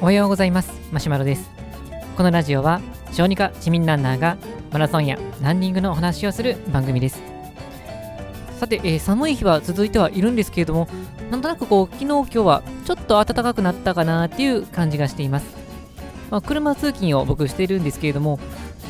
[0.00, 0.72] おはようございます。
[0.92, 1.50] マシュマロです。
[2.16, 2.80] このラジオは
[3.12, 4.36] 小児科市民ランナーが
[4.72, 7.30] マラソンやランニングのお話をする番組です。
[8.60, 10.86] さて、えー、寒い日は続いてはいるんですけれども
[11.30, 15.56] なんとなくこう昨日今日はちょっと暖かくなったかなっていう感じがしています、
[16.30, 18.38] まあ、車通勤を僕しているんですけれども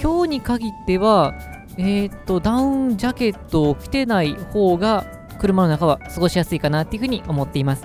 [0.00, 1.34] 今日に限っては
[1.78, 5.04] えー、っとダウンジャケットを着てない方が
[5.36, 7.84] 車の中は過ごしやすいかなっていうふうに思っています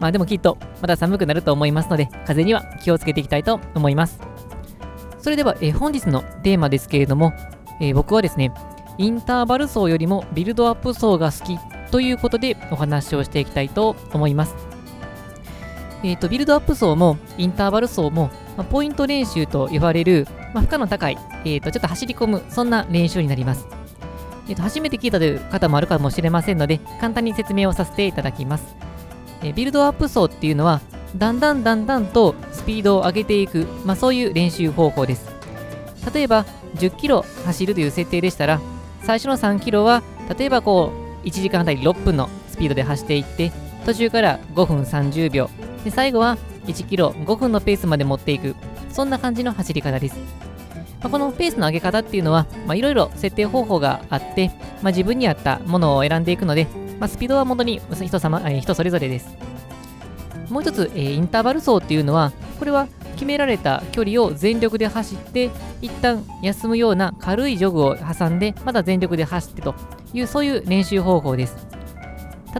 [0.00, 4.20] まあでもきっとまた寒くなると思いますので風には気をつけていきたいと思います
[5.18, 7.32] それでは、えー、本日のテーマですけれども、
[7.80, 8.52] えー、僕はですね
[8.98, 11.58] インターバル走よりもビルドアップ走が好き
[11.90, 14.54] ということでお話をしていきたいと思います。
[16.04, 23.66] えっ、ー、と、ビルドアップ走もインターバル走も、まあ、ポイント練習と呼ばれる、まあ、負荷の高い、えっ、ー、と、ちょっと走り込む、そんな練習になります。
[24.48, 28.76] えっ、ー、と、初めて聞いたという方もあるかもしれませんので、簡単に説明をさせていただきます。
[29.42, 30.80] えビルドアップ走っていうのは、
[31.16, 35.30] だんだんだんだんとスピードを上げていく、まあ、そういう練習方法です。
[36.12, 36.44] 例えば、
[36.76, 38.60] 10キロ走るという設定でしたら、
[39.02, 40.02] 最初の3キロは、
[40.36, 43.52] 例えばこう、1時間あたり6分のスピードで走っていって、
[43.86, 45.50] 途中から5分30秒、
[45.84, 48.54] で最後は1キロ5分のペースまで持っていく、
[48.90, 50.43] そんな感じの走り方です。
[51.04, 54.48] まあ、このペースの上げ方っていうのは、いろいろ設定方法があって、
[54.82, 56.66] まあ、自分に合ったものを選んでいくので、
[56.98, 59.36] まあ、スピードは本当に人様、え人それぞれです。
[60.48, 65.50] もう一つ、えー、インターバル走っていうのは、これは決められた距離を全力で走って
[65.82, 69.74] 一旦休むような軽いジョグを挟んでまた全力で走ってと
[70.12, 71.56] いうそういう練習方法です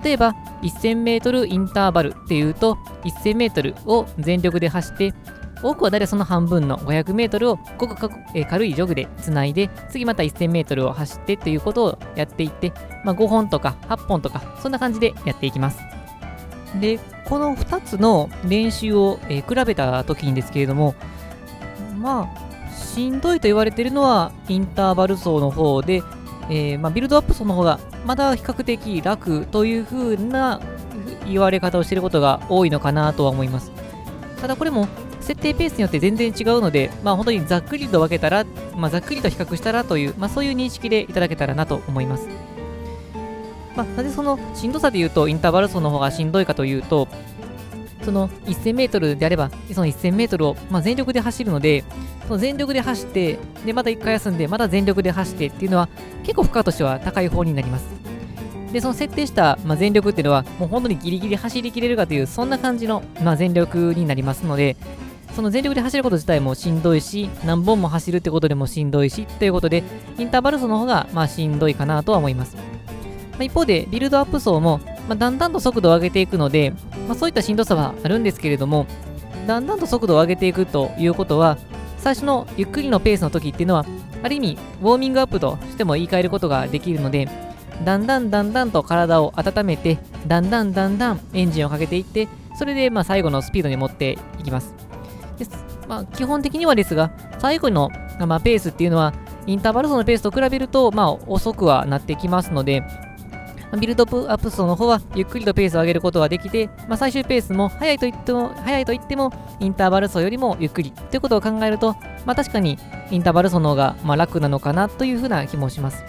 [0.03, 5.15] 例えば 1000m インターバルっていうと 1000m を全力で走って
[5.65, 8.11] 多くは大体その半分の 500m をごく
[8.49, 15.79] 軽いジョグでつないで次また 1000m を走ってということをやっていって、まあ、5本とか8本とかそんな感じでやっていきます。
[16.81, 20.95] でこの2つの練習を、えー、比べた時にですけれども
[21.97, 26.03] まあしんどいと言われているのはインターバル走の方で、
[26.51, 30.61] えー、まあ、ビルドアップ走の方がまだ比較的楽という風な
[31.27, 33.73] 言われ方をしていることが多いのかなとは思います。
[34.41, 34.89] ただこれも
[35.25, 38.45] 設定ペースによって全然違うので、まあ、本当にざっくりと分けたら、
[38.77, 42.29] まあ、ざっくりと比較したらという、まあ、そういう認識でいただけたらなと思います。
[43.75, 47.09] まあ、なぜそのしんどさで言うとインターバル走の方がしんどいかというと、
[48.05, 51.85] その 1000m であれば、その 1000m を、まあ、全力で走るので、
[52.27, 55.89] その全力で走って、で、また1回休んで、また全力で走ってっていうのは、
[56.23, 57.87] 結構負荷としては高い方になります。
[58.73, 64.77] で、その設定した、まあ、全力っていうのは、もう本当にギリギリ走りきれるかという、そんな感じの、まあ、全力になりますので、
[65.35, 69.83] その全力で走ること自体もしんどいし、何本も走るってことでもしんどいし、ということで、
[70.17, 72.57] インターバル走の方が、まあ、しんどいかなとは思います。
[72.57, 72.63] ま
[73.41, 76.73] あ、一方で、ビルドアップ走も、まあ、だんだんと速度を上げていくので、
[77.09, 78.87] まあ、そういったしんどさはあるんですけれども、
[79.47, 81.59] だんだんと速度を上げていくということは、
[81.99, 83.85] 最初のゆっくりのペースの時っていうのは、
[84.23, 87.29] ある意味、ウォーミングアップとしても言い換えることができるので、
[87.85, 94.75] だんだんだんだんと体を温めて、だんだんだんだんエンジンをかけていって、それでまあ最後のスピードに持っていきます。
[95.39, 95.51] です
[95.89, 97.91] まあ、基本的にはですが、最後の
[98.27, 99.13] まあペースっていうのは、
[99.47, 102.83] インターバル走のペースと比べると、まあ、遅くはなってきますので、
[103.79, 111.95] ビルドアップ層の方はゆっくりとペースを上げることができて、まあ、最終ペースも速いと言っても、速いと言っても、インターバル走よりもゆっくりということを考えると、
[112.25, 112.79] まあ、確かに
[113.11, 116.05] インターバル走の方がまあ楽なのかなというふうな気もします。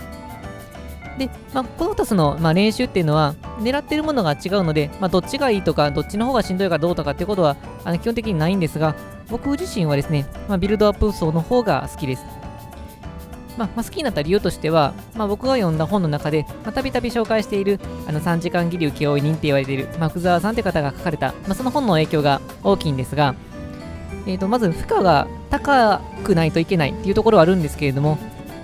[1.17, 8.95] で、まあ、この2つの、まあ、練習っていうのは、狙ってるものが違うので、まあ、どっちがいいとか、どっちの方がしんどいかどうとかっていうことはあの基本的にないんですが、
[9.29, 12.23] 僕自身はですね、まあ、ビルドアップ層の方が好きです。
[13.57, 23.35] まあ、まあ、好きになった理由としては、まあ、僕が読んだ本の中で、たびたび紹介しているあの3時間切り請負人って言われている、まあ、福沢さんという方が書かれた、まあ、その本の影響が大きいんですが、
[24.27, 28.17] えー、とまず負荷が高くないといけないっていうところはあるんですけれども、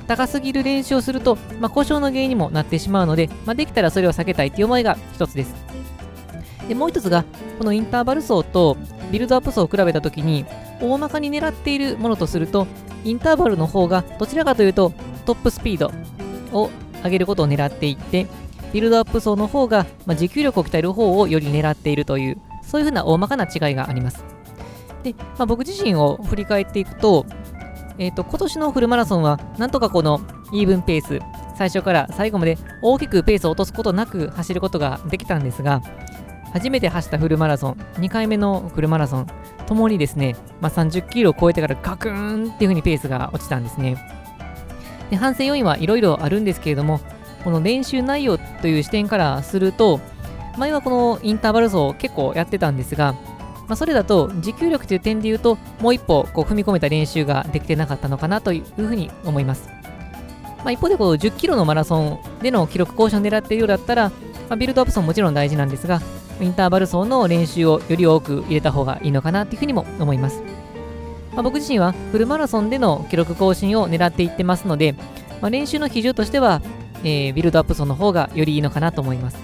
[0.08, 5.56] 高すぎる練習をすると、まあ、故障の原因にもなってしまうので、まあ、できたらそれを避けたいという思いが一つです。
[6.68, 7.24] でもう一つが、
[7.58, 8.78] このインターバル走と
[9.12, 10.46] ビルドアップ走を比べたときに、
[10.82, 12.68] 大まかに狙っているものとすると、
[13.04, 14.94] インターバルの方がどちらかというと
[15.26, 15.92] トップスピード
[16.52, 16.70] を
[17.04, 18.28] 上げることを狙っていって、
[18.74, 24.24] ビルドアップ層の方が、まあ、持久力を鍛える方をより狙っているという、そういうふうな大まかな違いがあります。
[25.04, 27.26] で、まあ、僕自身を振り返っていくと、
[27.98, 30.22] えっ、ー、と、今年のフルマラソンは、なんとかこの
[30.54, 31.20] イーブンペース、
[31.58, 35.82] 最初から最後まで大きくペースを落とすことなく走ることができたんですが、
[36.54, 39.28] 初めて走ったフルマラソン、2回目のフルマラソン、
[39.68, 43.96] ともにですね、まあ、30キロを超えてからガクーンっていう風にペースが落ちたんですね。
[45.10, 47.00] で反省要因はいろいろあるんですけれども、
[47.44, 50.00] この練習内容という視点からすると、
[50.58, 53.14] 前はこのインターバル走結構やってたんですが、
[53.68, 59.70] まあ、それだと持久力という点で言うと、もう一歩こう踏み込めた練習ができてなかったのかなというふうに思います。
[60.58, 64.16] まあ、一方でこう10キロのマラソンでの記録更新を狙っているようだったら、ま
[64.52, 66.02] あ、ビルドアップ走もちろん大事なんですが、
[66.42, 70.42] インターバル走の練習をより多く入れた方がいいのかなというふうにも思います。
[71.34, 74.94] まあ、僕自身はフルマラソンでの記録更新を狙っていってますので、
[75.42, 76.62] まあ、練習の比重としては、
[77.04, 79.38] えー、ビルドアップ走の方がよりいいのかなと思います。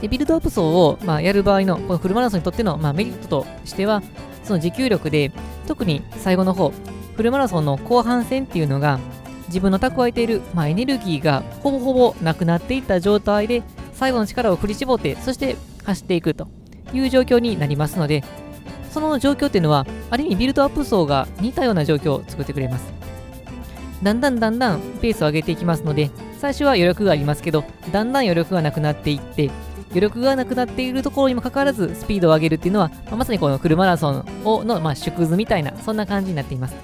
[0.00, 4.02] でビルドアップ走を、まあ、やる場合のこのフルマラソンにとっての、まあ、メリットとしては、
[4.44, 5.32] その持久力で、
[5.66, 6.72] 特に最後の方、
[7.16, 9.00] フルマラソンの後半戦っていうのが、
[9.48, 13.62] 自分の蓄えている、まあ、エネルギーがほぼほぼなくなっていった状態で、
[13.92, 15.56] 最後の力を振り絞って、そして
[15.88, 16.48] 走っていくと
[16.92, 18.22] いう状況になりますので、
[18.90, 22.92] その状況っていうのは、ある意味ビルドアップ層が似たような状況を作ってくれます。
[24.02, 29.50] だんだんだんだんペースを上げていきますので、最初は余力がありますけど、だんだん余力がなくなっていって、
[29.90, 36.76] 余力がなくなっているところにもかかわらずスピードを上げるっていうのは、まあ、まさにこのフルマラソンをの、まあ、縮図みたいな、そんな感じになっています。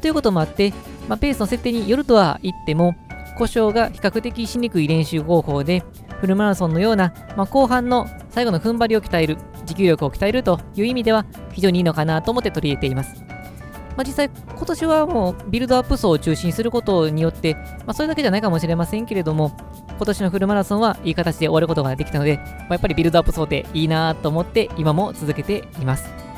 [0.00, 0.72] ということもあって、
[1.08, 2.94] まあ、ペースの設定によるとは言っても、
[3.40, 5.82] 故障が比較的しにくい練習方法で、
[6.20, 13.24] フルマラソンのような、まあ、後半の最後の踏ん張りを鍛える、持久力を鍛えるという意味では非常にいいのかなと思って取り入れています。
[13.96, 19.56] まあ、実際、今年はもうビルドアップ層を中心にすることによって、まあ、それだけじゃないかもしれませんけれども、
[19.96, 26.29] 今年のフルマラソンはいい形で終わることができたので、まあ、やっぱりビルドアップ層っていいなと思って今も続けています。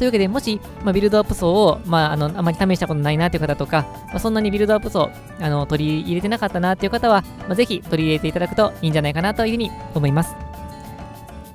[0.00, 10.34] というわけで、もし、まあ、ビルドアップ層を、まあ、あのあまり試したことないなという方とか、まあ、そんなにビルドアップ層あの取り入れてなかったなという方は、まあ、ぜひ取り入れていただくといいんじゃないかなというふうに思います。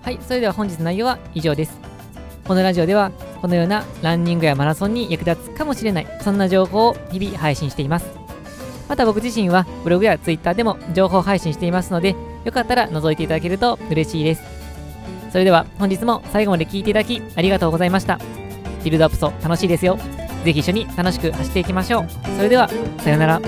[0.03, 1.79] はい、それでは本日の内容は以上です。
[2.47, 3.11] このラジオでは、
[3.41, 8.05] このようなランニングやマラソンに役立つかもしれない、そんな情報を日々配信しています。
[8.87, 14.54] また僕自身はブログや Twitter でも情報配信していますので、よかったら覗いていただけると嬉しいです。
[15.35, 18.21] それでは本日も最後まで聴いていただきありがとうございました。
[18.85, 19.97] ビルドアップソ楽しいですよ。
[20.45, 22.07] ぜひ一緒に楽しく走っていきましょう。
[22.37, 23.41] それでは、さようなら。